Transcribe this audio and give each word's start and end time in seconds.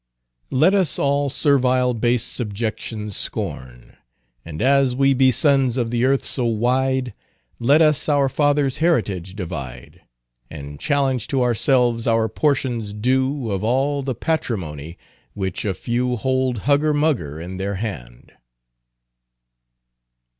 "Let 0.49 0.73
us 0.73 0.97
all 0.97 1.29
servile 1.29 1.93
base 1.93 2.23
subjection 2.23 3.11
scorn, 3.11 3.97
And 4.43 4.59
as 4.59 4.95
we 4.95 5.13
be 5.13 5.29
sons 5.31 5.77
of 5.77 5.91
the 5.91 6.05
earth 6.05 6.23
so 6.23 6.43
wide, 6.43 7.13
Let 7.59 7.83
us 7.83 8.09
our 8.09 8.27
father's 8.27 8.77
heritage 8.77 9.35
divide, 9.35 10.01
And 10.49 10.79
challenge 10.79 11.27
to 11.27 11.43
ourselves 11.43 12.07
our 12.07 12.27
portions 12.29 12.93
dew 12.93 13.51
Of 13.51 13.63
all 13.63 14.01
the 14.01 14.15
patrimony, 14.15 14.97
which 15.35 15.65
a 15.65 15.75
few 15.75 16.15
hold 16.15 16.57
on 16.61 16.61
hugger 16.63 16.95
mugger 16.95 17.39
in 17.39 17.57
their 17.57 17.75
hand." 17.75 18.31